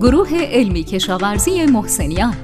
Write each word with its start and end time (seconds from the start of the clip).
گروه 0.00 0.28
علمی 0.34 0.84
کشاورزی 0.84 1.66
محسنیان. 1.66 2.34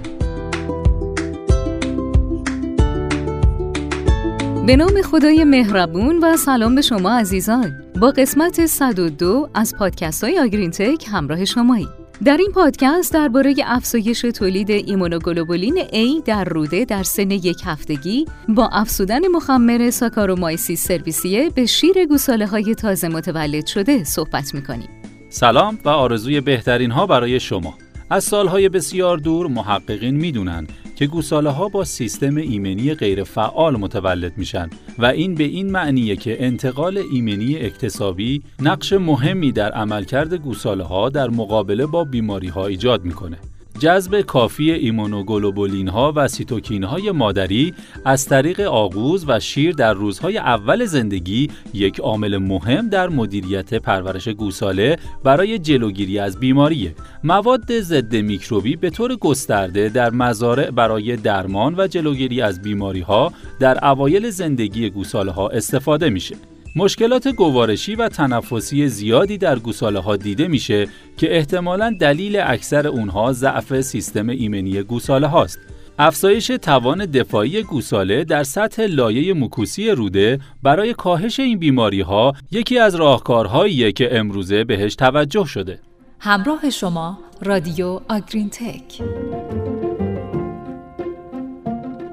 به 4.66 4.76
نام 4.76 5.02
خدای 5.02 5.44
مهربون 5.44 6.18
و 6.18 6.36
سلام 6.36 6.74
به 6.74 6.82
شما 6.82 7.18
عزیزان. 7.18 7.72
با 8.00 8.10
قسمت 8.10 8.66
102 8.66 9.48
از 9.54 9.74
پادکست 9.78 10.24
های 10.24 10.38
آگرین 10.38 10.70
تک 10.70 11.06
همراه 11.12 11.44
شماییم 11.44 11.88
در 12.24 12.36
این 12.36 12.52
پادکست 12.54 13.12
درباره 13.12 13.54
افزایش 13.64 14.20
تولید 14.20 14.70
ایمونوگلوبولین 14.70 15.76
A 15.82 16.24
در 16.24 16.44
روده 16.44 16.84
در 16.84 17.02
سن 17.02 17.30
یک 17.30 17.62
هفتگی 17.64 18.26
با 18.48 18.68
افزودن 18.72 19.28
مخمر 19.28 19.90
ساکارومایسیس 19.90 20.86
سرویسیه 20.86 21.50
به 21.50 21.66
شیر 21.66 22.06
گوساله 22.06 22.46
های 22.46 22.74
تازه 22.74 23.08
متولد 23.08 23.66
شده 23.66 24.04
صحبت 24.04 24.54
می‌کنیم. 24.54 25.03
سلام 25.34 25.78
و 25.84 25.88
آرزوی 25.88 26.40
بهترین 26.40 26.90
ها 26.90 27.06
برای 27.06 27.40
شما. 27.40 27.74
از 28.10 28.24
سالهای 28.24 28.68
بسیار 28.68 29.18
دور 29.18 29.46
محققین 29.46 30.14
می‌دونن 30.14 30.66
که 30.96 31.06
گوساله 31.06 31.50
ها 31.50 31.68
با 31.68 31.84
سیستم 31.84 32.36
ایمنی 32.36 32.94
غیرفعال 32.94 33.76
متولد 33.76 34.38
میشن 34.38 34.70
و 34.98 35.06
این 35.06 35.34
به 35.34 35.44
این 35.44 35.70
معنیه 35.70 36.16
که 36.16 36.44
انتقال 36.44 36.98
ایمنی 37.12 37.56
اکتسابی 37.56 38.42
نقش 38.60 38.92
مهمی 38.92 39.52
در 39.52 39.72
عملکرد 39.72 40.34
گوساله 40.34 40.84
ها 40.84 41.08
در 41.08 41.30
مقابله 41.30 41.86
با 41.86 42.04
بیماری 42.04 42.48
ها 42.48 42.66
ایجاد 42.66 43.04
می‌کنه. 43.04 43.38
جذب 43.78 44.20
کافی 44.20 44.72
ایمونوگلوبولین 44.72 45.88
ها 45.88 46.12
و 46.16 46.28
سیتوکین 46.28 46.84
های 46.84 47.10
مادری 47.10 47.74
از 48.04 48.26
طریق 48.26 48.60
آغوز 48.60 49.24
و 49.28 49.40
شیر 49.40 49.74
در 49.74 49.94
روزهای 49.94 50.38
اول 50.38 50.84
زندگی 50.84 51.50
یک 51.74 52.00
عامل 52.00 52.36
مهم 52.36 52.88
در 52.88 53.08
مدیریت 53.08 53.74
پرورش 53.74 54.28
گوساله 54.28 54.96
برای 55.24 55.58
جلوگیری 55.58 56.18
از 56.18 56.40
بیماریه. 56.40 56.94
مواد 57.24 57.80
ضد 57.80 58.16
میکروبی 58.16 58.76
به 58.76 58.90
طور 58.90 59.16
گسترده 59.16 59.88
در 59.88 60.10
مزارع 60.10 60.70
برای 60.70 61.16
درمان 61.16 61.74
و 61.78 61.86
جلوگیری 61.86 62.40
از 62.42 62.62
بیماری 62.62 63.00
ها 63.00 63.32
در 63.60 63.86
اوایل 63.86 64.30
زندگی 64.30 64.90
گوساله 64.90 65.32
ها 65.32 65.48
استفاده 65.48 66.10
میشه. 66.10 66.53
مشکلات 66.76 67.28
گوارشی 67.28 67.94
و 67.94 68.08
تنفسی 68.08 68.88
زیادی 68.88 69.38
در 69.38 69.58
گوساله 69.58 69.98
ها 69.98 70.16
دیده 70.16 70.48
میشه 70.48 70.88
که 71.16 71.36
احتمالا 71.36 71.96
دلیل 72.00 72.36
اکثر 72.36 72.88
اونها 72.88 73.32
ضعف 73.32 73.80
سیستم 73.80 74.28
ایمنی 74.28 74.82
گوساله 74.82 75.26
هاست. 75.26 75.58
افزایش 75.98 76.46
توان 76.46 77.06
دفاعی 77.06 77.62
گوساله 77.62 78.24
در 78.24 78.42
سطح 78.42 78.82
لایه 78.82 79.34
مکوسی 79.34 79.90
روده 79.90 80.40
برای 80.62 80.94
کاهش 80.94 81.40
این 81.40 81.58
بیماری 81.58 82.00
ها 82.00 82.32
یکی 82.50 82.78
از 82.78 82.94
راهکارهاییه 82.94 83.92
که 83.92 84.18
امروزه 84.18 84.64
بهش 84.64 84.94
توجه 84.94 85.44
شده. 85.44 85.78
همراه 86.20 86.70
شما 86.70 87.18
رادیو 87.42 88.00
آگرین 88.08 88.50
تک 88.50 89.02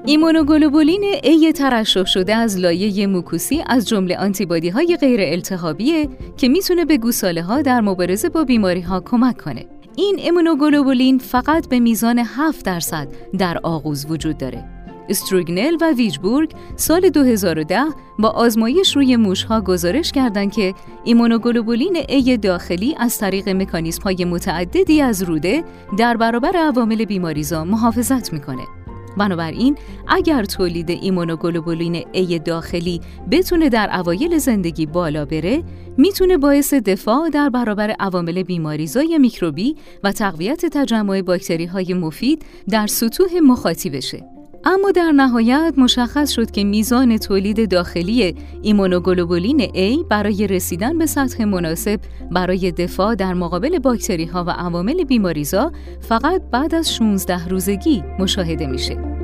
ایمونوگلوبولین 0.06 1.04
A 1.22 1.52
ترشح 1.52 2.04
شده 2.04 2.34
از 2.34 2.58
لایه 2.58 3.06
موکوسی 3.06 3.62
از 3.66 3.88
جمله 3.88 4.16
آنتیبادی 4.16 4.68
های 4.68 4.96
غیر 5.00 5.20
التهابیه 5.20 6.08
که 6.36 6.48
می‌تونه 6.48 6.84
به 6.84 6.98
گوساله 6.98 7.42
ها 7.42 7.62
در 7.62 7.80
مبارزه 7.80 8.28
با 8.28 8.44
بیماری 8.44 8.80
ها 8.80 9.00
کمک 9.00 9.36
کنه. 9.36 9.66
این 9.96 10.18
ایمونوگلوبولین 10.18 11.18
فقط 11.18 11.68
به 11.68 11.80
میزان 11.80 12.18
7 12.18 12.64
درصد 12.64 13.08
در 13.38 13.58
آغوز 13.62 14.06
وجود 14.08 14.38
داره. 14.38 14.64
استروگنل 15.08 15.76
و 15.80 15.92
ویجبورگ 15.92 16.50
سال 16.76 17.08
2010 17.08 17.84
با 18.18 18.28
آزمایش 18.28 18.96
روی 18.96 19.16
موشها 19.16 19.60
گزارش 19.60 20.12
کردند 20.12 20.52
که 20.52 20.74
ایمونوگلوبولین 21.04 21.96
A 22.08 22.36
داخلی 22.36 22.94
از 22.98 23.18
طریق 23.18 23.48
مکانیزم 23.48 24.02
های 24.02 24.24
متعددی 24.24 25.00
از 25.00 25.22
روده 25.22 25.64
در 25.98 26.16
برابر 26.16 26.56
عوامل 26.56 27.04
بیماریزا 27.04 27.64
محافظت 27.64 28.32
می‌کنه. 28.32 28.81
بنابراین 29.16 29.76
اگر 30.08 30.44
تولید 30.44 30.90
ایمونوگلوبولین 30.90 32.04
A 32.12 32.38
داخلی 32.38 33.00
بتونه 33.30 33.68
در 33.68 33.90
اوایل 34.00 34.38
زندگی 34.38 34.86
بالا 34.86 35.24
بره 35.24 35.62
می‌تونه 35.96 36.36
باعث 36.36 36.74
دفاع 36.74 37.28
در 37.28 37.48
برابر 37.48 37.90
عوامل 37.90 38.42
بیماریزای 38.42 39.18
میکروبی 39.18 39.76
و 40.04 40.12
تقویت 40.12 40.66
تجمع 40.66 41.22
باکتری 41.22 41.66
های 41.66 41.94
مفید 41.94 42.44
در 42.68 42.86
سطوح 42.86 43.28
مخاطی 43.42 43.90
بشه. 43.90 44.41
اما 44.64 44.90
در 44.90 45.12
نهایت 45.12 45.74
مشخص 45.76 46.30
شد 46.30 46.50
که 46.50 46.64
میزان 46.64 47.18
تولید 47.18 47.70
داخلی 47.70 48.34
ایمونوگلوبولین 48.62 49.60
A 49.60 50.04
برای 50.08 50.46
رسیدن 50.46 50.98
به 50.98 51.06
سطح 51.06 51.44
مناسب 51.44 52.00
برای 52.30 52.72
دفاع 52.72 53.14
در 53.14 53.34
مقابل 53.34 53.78
باکتری 53.78 54.24
ها 54.24 54.44
و 54.44 54.50
عوامل 54.50 55.04
بیماریزا 55.04 55.72
فقط 56.00 56.42
بعد 56.50 56.74
از 56.74 56.94
16 56.94 57.48
روزگی 57.48 58.02
مشاهده 58.18 58.66
میشه. 58.66 59.22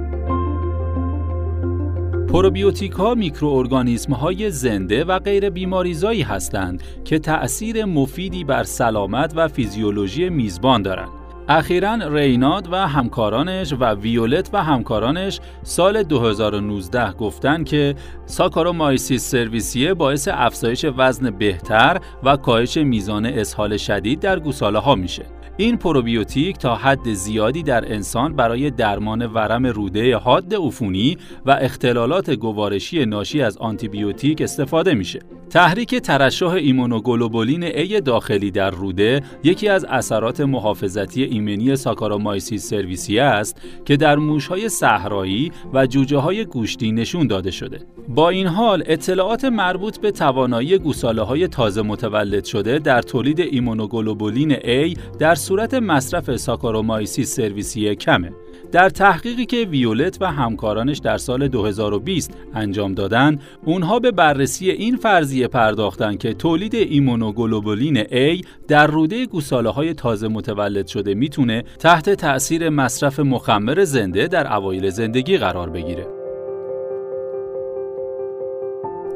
پروبیوتیک 2.29 2.93
ها 2.93 3.15
میکروارگانیسم 3.15 4.13
های 4.13 4.51
زنده 4.51 5.05
و 5.05 5.19
غیر 5.19 5.51
بیماریزایی 5.51 6.23
هستند 6.23 6.83
که 7.05 7.19
تأثیر 7.19 7.85
مفیدی 7.85 8.45
بر 8.45 8.65
سلامت 8.65 9.33
و 9.37 9.49
فیزیولوژی 9.49 10.29
میزبان 10.29 10.83
دارند. 10.83 11.18
اخیرا 11.51 11.95
ریناد 11.95 12.73
و 12.73 12.77
همکارانش 12.77 13.73
و 13.73 13.95
ویولت 13.95 14.51
و 14.53 14.63
همکارانش 14.65 15.41
سال 15.63 16.03
2019 16.03 17.13
گفتن 17.13 17.65
که 17.65 17.95
ساکارومایسیس 18.27 19.31
سرویسیه 19.31 19.95
باعث 19.95 20.29
افزایش 20.33 20.87
وزن 20.97 21.31
بهتر 21.31 22.01
و 22.23 22.37
کاهش 22.37 22.77
میزان 22.77 23.27
اسهال 23.27 23.77
شدید 23.77 24.21
در 24.21 24.39
گوساله 24.39 24.79
ها 24.79 24.95
میشه. 24.95 25.38
این 25.61 25.77
پروبیوتیک 25.77 26.59
تا 26.59 26.77
حد 26.77 27.13
زیادی 27.13 27.63
در 27.63 27.93
انسان 27.93 28.37
برای 28.37 28.71
درمان 28.71 29.27
ورم 29.27 29.67
روده 29.67 30.17
حاد 30.17 30.55
عفونی 30.55 31.17
و 31.47 31.51
اختلالات 31.51 32.31
گوارشی 32.31 33.07
ناشی 33.07 33.43
از 33.43 33.57
آنتیبیوتیک 33.57 34.43
استفاده 34.43 34.95
میشه. 34.95 35.21
تحریک 35.51 35.95
ترشح 35.95 36.47
ایمونوگلوبولین 36.47 37.63
A 37.63 38.01
داخلی 38.01 38.51
در 38.51 38.71
روده 38.71 39.23
یکی 39.45 39.69
از 39.69 39.85
اثرات 39.85 40.41
محافظتی 40.41 41.25
ایمنی 41.25 41.77
ساکارومایسیس 41.77 42.69
سرویسی 42.69 43.19
است 43.19 43.61
که 43.85 43.97
در 43.97 44.17
موشهای 44.17 44.69
صحرایی 44.69 45.53
و 45.73 45.87
جوجه 45.87 46.19
های 46.19 46.45
گوشتی 46.45 46.93
نشون 46.93 47.27
داده 47.27 47.51
شده. 47.51 47.81
با 48.09 48.29
این 48.29 48.47
حال 48.47 48.83
اطلاعات 48.87 49.45
مربوط 49.45 49.99
به 49.99 50.11
توانایی 50.11 50.79
گوساله 50.79 51.23
های 51.23 51.49
تازه 51.49 51.83
متولد 51.83 52.45
شده 52.45 52.79
در 52.79 53.03
تولید 53.03 53.41
ایمونوگلوبولین 53.41 54.55
A 54.55 54.99
در 55.19 55.35
صورت 55.49 55.75
مصرف 55.75 56.37
ساکارومایسیس 56.37 57.37
سرویسی 57.37 57.95
کمه. 57.95 58.33
در 58.73 58.89
تحقیقی 58.89 59.47
که 59.47 59.57
ویولت 59.57 60.19
و 60.21 60.33
همکارانش 60.33 60.99
در 60.99 61.19
سال 61.19 61.49
2020 61.49 62.33
انجام 62.55 62.95
دادن، 62.95 63.39
اونها 63.65 63.99
به 63.99 64.11
بررسی 64.11 64.71
این 64.71 64.97
فرضیه 64.97 65.49
پرداختند 65.49 66.19
که 66.19 66.35
تولید 66.35 66.75
ایمونوگلوبولین 66.75 68.05
A 68.05 68.47
در 68.69 68.87
روده 68.87 69.27
گوساله 69.27 69.71
های 69.71 69.95
تازه 69.95 70.29
متولد 70.29 70.87
شده 70.87 71.15
می‌تونه 71.15 71.65
تحت 71.79 72.11
تأثیر 72.11 72.69
مصرف 72.69 73.21
مخمر 73.21 73.85
زنده 73.85 74.27
در 74.27 74.57
اوایل 74.57 74.91
زندگی 74.91 75.39
قرار 75.39 75.71
بگیره. 75.71 76.18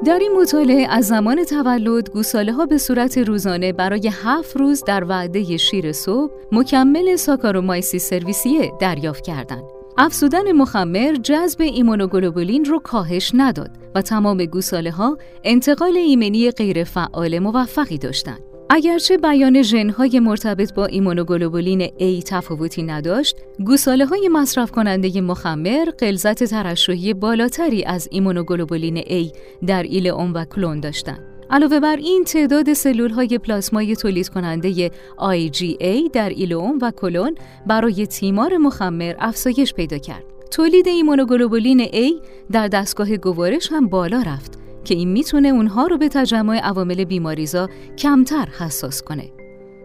در 0.05 0.19
این 0.19 0.33
مطالعه 0.41 0.87
از 0.91 1.07
زمان 1.07 1.45
تولد 1.45 2.11
گوساله 2.11 2.53
ها 2.53 2.67
به 2.67 2.79
صورت 2.79 3.19
روزانه 3.19 3.73
برای 3.73 4.11
هفت 4.25 4.57
روز 4.57 4.85
در 4.85 5.05
وعده 5.05 5.57
شیر 5.57 5.93
صبح 5.93 6.33
مکمل 6.53 7.17
ساکارومایسیس 7.17 8.09
سرویسیه 8.11 8.73
دریافت 8.81 9.25
کردند. 9.25 9.63
افزودن 9.99 10.53
مخمر 10.53 11.17
جذب 11.23 11.61
ایمونوگلوبولین 11.61 12.65
رو 12.65 12.79
کاهش 12.79 13.31
نداد 13.35 13.71
و 13.95 14.03
تمام 14.03 14.45
گوساله 14.45 14.91
ها 14.91 15.19
انتقال 15.45 15.97
ایمنی 15.97 16.51
غیرفعال 16.51 17.39
موفقی 17.39 17.99
داشتند. 17.99 18.52
اگرچه 18.75 19.17
بیان 19.17 19.63
ژنهای 19.63 20.21
مرتبط 20.21 20.75
با 20.75 20.87
ایمونوگلوبولین 20.87 21.87
A 21.87 22.25
تفاوتی 22.27 22.83
نداشت، 22.83 23.37
گوساله 23.67 24.07
های 24.07 24.29
مصرف 24.33 24.71
کننده 24.71 25.21
مخمر 25.21 25.85
غلظت 25.99 26.45
ترشحی 26.45 27.15
بالاتری 27.15 27.85
از 27.85 28.09
ایمونوگلوبولین 28.11 29.01
A 29.01 29.37
در 29.67 29.83
ایلئوم 29.83 30.33
و 30.33 30.45
کلون 30.45 30.81
داشتند. 30.81 31.21
علاوه 31.51 31.81
بر 31.81 31.97
این 31.97 32.25
تعداد 32.25 32.73
سلول 32.73 33.11
های 33.11 33.39
پلاسمای 33.39 33.97
تولید 33.97 34.29
کننده 34.29 34.89
IgA 35.19 36.11
در 36.13 36.29
ایلئوم 36.29 36.79
و 36.83 36.91
کلون 36.91 37.35
برای 37.67 38.07
تیمار 38.07 38.57
مخمر 38.57 39.15
افزایش 39.19 39.75
پیدا 39.75 39.99
کرد. 39.99 40.25
تولید 40.51 40.89
ایمونوگلوبولین 40.89 41.85
A 41.85 42.13
در 42.53 42.69
دستگاه 42.69 43.17
گوارش 43.17 43.73
هم 43.73 43.89
بالا 43.89 44.23
رفت 44.27 44.62
که 44.85 44.95
این 44.95 45.09
می‌تونه 45.09 45.49
اونها 45.49 45.87
رو 45.87 45.99
به 45.99 46.09
تجمع 46.09 46.59
عوامل 46.59 47.05
بیماریزا 47.05 47.69
کمتر 47.99 48.49
حساس 48.59 49.03
کنه. 49.03 49.42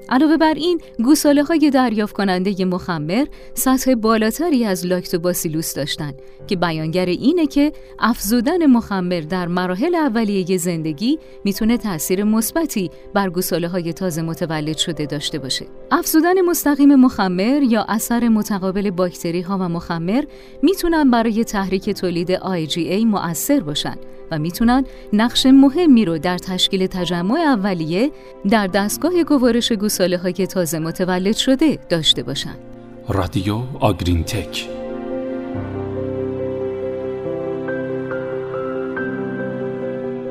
علاوه 0.10 0.38
بر 0.38 0.54
این 0.54 0.82
گوساله 1.04 1.44
های 1.44 1.70
دریافت 1.70 2.16
کننده 2.16 2.66
مخمر 2.66 3.26
سطح 3.54 3.96
بالاتری 3.96 4.66
از 4.66 4.86
لاکتوباسیلوس 4.86 5.74
داشتند 5.74 6.22
که 6.48 6.56
بیانگر 6.56 7.06
اینه 7.06 7.48
که 7.48 7.72
افزودن 8.00 8.66
مخمر 8.66 9.20
در 9.20 9.48
مراحل 9.48 9.96
اولیه 9.96 10.58
زندگی 10.58 11.20
می‌تونه 11.44 11.78
تاثیر 11.78 12.24
مثبتی 12.24 12.92
بر 13.14 13.30
گوساله 13.30 13.68
های 13.68 13.94
تازه 13.94 14.22
متولد 14.22 14.78
شده 14.78 15.06
داشته 15.06 15.40
باشه. 15.40 15.66
افزودن 15.92 16.42
مستقیم 16.42 16.96
مخمر 16.96 17.64
یا 17.64 17.86
اثر 17.90 18.28
متقابل 18.28 18.92
باکتری 18.92 19.42
ها 19.42 19.58
و 19.58 19.70
مخمر 19.70 20.24
می‌تونن 20.62 21.12
برای 21.12 21.44
تحریک 21.44 21.90
تولید 21.90 22.38
IgA 22.38 23.06
مؤثر 23.06 23.60
باشن 23.60 23.96
و 24.32 24.40
می‌تونن 24.40 24.86
نقش 25.14 25.46
مهمی 25.46 26.06
رو 26.06 26.18
در 26.18 26.38
تشکیل 26.38 26.88
تجمع 26.88 27.40
اولیه 27.40 28.12
در 28.50 28.68
دستگاه 28.68 29.24
گوارش 29.24 29.72
گوساله 29.72 29.97
های 30.02 30.48
تازه 30.48 30.80
متولد 30.80 31.36
شده 31.36 31.80
داشته 31.90 32.24
باشند. 32.24 32.58
رادیو 33.10 33.62
آگرین 33.80 34.24
تک 34.24 34.70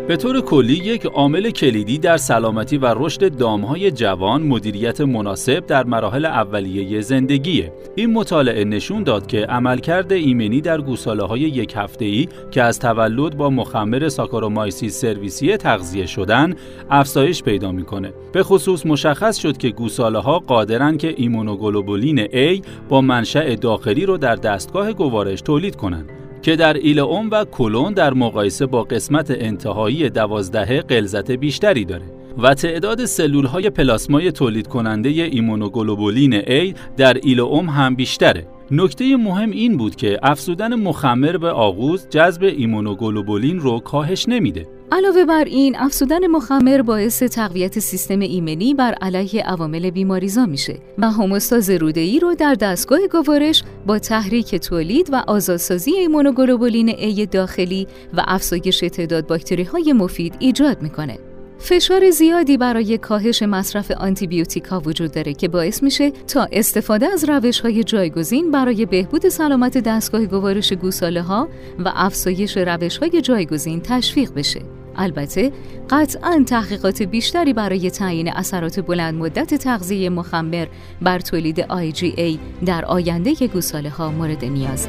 به 0.08 0.16
طور 0.16 0.40
کلی 0.40 0.72
یک 0.72 1.06
عامل 1.06 1.50
کلیدی 1.50 1.98
در 1.98 2.16
سلامتی 2.16 2.78
و 2.78 2.94
رشد 2.96 3.36
دامهای 3.36 3.90
جوان 3.90 4.42
مدیریت 4.42 5.00
مناسب 5.00 5.66
در 5.66 5.84
مراحل 5.84 6.24
اولیه 6.24 7.00
زندگیه. 7.00 7.72
این 7.94 8.12
مطالعه 8.12 8.64
نشون 8.64 9.02
داد 9.02 9.26
که 9.26 9.46
عملکرد 9.46 10.12
ایمنی 10.12 10.60
در 10.60 10.80
گوساله 10.80 11.24
های 11.24 11.40
یک 11.40 11.72
هفته 11.76 12.26
که 12.50 12.62
از 12.62 12.78
تولد 12.78 13.36
با 13.36 13.50
مخمر 13.50 14.08
ساکارومایسس 14.08 15.00
سرویسیه 15.00 15.56
تغذیه 15.56 16.06
شدن 16.06 16.54
افزایش 16.90 17.42
پیدا 17.42 17.72
می‌کنه. 17.72 18.12
به 18.32 18.42
خصوص 18.42 18.86
مشخص 18.86 19.36
شد 19.36 19.56
که 19.56 19.68
گوساله 19.68 20.18
ها 20.18 20.38
قادرن 20.38 20.96
که 20.96 21.14
ایمونوگلوبولین 21.16 22.26
A 22.26 22.66
با 22.88 23.00
منشأ 23.00 23.54
داخلی 23.54 24.06
رو 24.06 24.16
در 24.16 24.36
دستگاه 24.36 24.92
گوارش 24.92 25.40
تولید 25.40 25.76
کنند. 25.76 26.15
که 26.46 26.56
در 26.56 26.74
ایلئوم 26.74 27.30
و 27.30 27.44
کلون 27.44 27.92
در 27.92 28.14
مقایسه 28.14 28.66
با 28.66 28.82
قسمت 28.82 29.30
انتهایی 29.30 30.10
دوازدهه 30.10 30.80
غلظت 30.80 31.30
بیشتری 31.30 31.84
داره 31.84 32.04
و 32.38 32.54
تعداد 32.54 33.04
سلول 33.04 33.46
های 33.46 33.70
پلاسمای 33.70 34.32
تولید 34.32 34.66
کننده 34.66 35.08
ایمونوگلوبولین 35.08 36.40
A 36.40 36.76
در 36.96 37.16
ایلئوم 37.22 37.70
هم 37.70 37.94
بیشتره. 37.94 38.46
نکته 38.70 39.16
مهم 39.16 39.50
این 39.50 39.76
بود 39.76 39.96
که 39.96 40.18
افزودن 40.22 40.74
مخمر 40.74 41.36
به 41.36 41.50
آغوز 41.50 42.08
جذب 42.08 42.42
ایمونوگلوبولین 42.42 43.60
رو 43.60 43.78
کاهش 43.78 44.28
نمیده. 44.28 44.66
علاوه 44.92 45.24
بر 45.24 45.44
این 45.44 45.76
افزودن 45.76 46.26
مخمر 46.26 46.82
باعث 46.82 47.22
تقویت 47.22 47.78
سیستم 47.78 48.20
ایمنی 48.20 48.74
بر 48.74 48.92
علیه 48.92 49.42
عوامل 49.42 49.90
بیماریزا 49.90 50.46
میشه 50.46 50.78
و 50.98 51.10
هموستاز 51.10 51.70
روده‌ای 51.70 52.20
رو 52.20 52.34
در 52.34 52.54
دستگاه 52.54 52.98
گوارش 53.12 53.62
با 53.86 53.98
تحریک 53.98 54.54
تولید 54.54 55.08
و 55.12 55.22
آزادسازی 55.26 55.90
ایمونوگلوبولین 55.90 56.90
A 56.90 57.28
داخلی 57.30 57.86
و 58.16 58.22
افزایش 58.26 58.78
تعداد 58.78 59.26
باکتری 59.26 59.62
های 59.62 59.92
مفید 59.92 60.34
ایجاد 60.38 60.82
می‌کنه. 60.82 61.18
فشار 61.58 62.10
زیادی 62.10 62.56
برای 62.56 62.98
کاهش 62.98 63.42
مصرف 63.42 63.90
آنتیبیوتیکا 63.90 64.80
وجود 64.80 65.12
داره 65.12 65.34
که 65.34 65.48
باعث 65.48 65.82
میشه 65.82 66.10
تا 66.10 66.48
استفاده 66.52 67.06
از 67.06 67.24
روش 67.28 67.60
های 67.60 67.84
جایگزین 67.84 68.50
برای 68.50 68.86
بهبود 68.86 69.28
سلامت 69.28 69.78
دستگاه 69.78 70.26
گوارش 70.26 70.72
گوساله 70.72 71.22
ها 71.22 71.48
و 71.78 71.92
افزایش 71.94 72.56
روش 72.56 72.98
های 72.98 73.20
جایگزین 73.20 73.80
تشویق 73.80 74.34
بشه. 74.34 74.75
البته 74.96 75.52
قطعا 75.90 76.44
تحقیقات 76.46 77.02
بیشتری 77.02 77.52
برای 77.52 77.90
تعیین 77.90 78.32
اثرات 78.32 78.80
بلند 78.80 79.14
مدت 79.14 79.54
تغذیه 79.54 80.10
مخمر 80.10 80.66
بر 81.02 81.18
تولید 81.18 81.62
IgA 81.62 82.38
در 82.66 82.84
آینده 82.84 83.34
گوساله 83.34 83.90
ها 83.90 84.10
مورد 84.10 84.44
نیازه. 84.44 84.88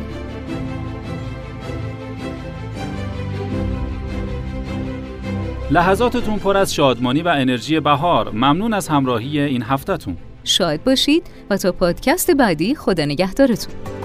لحظاتتون 5.72 6.40
پر 6.40 6.58
از 6.58 6.74
شادمانی 6.74 7.22
و 7.22 7.28
انرژی 7.28 7.80
بهار. 7.80 8.32
ممنون 8.32 8.74
از 8.74 8.88
همراهی 8.88 9.40
این 9.40 9.64
هفتهتون. 9.64 10.18
شاد 10.44 10.84
باشید 10.84 11.24
و 11.50 11.58
تا 11.58 11.72
پادکست 11.72 12.32
بعدی 12.32 12.76
خدا 12.76 13.06
نگهدارتون. 13.06 13.97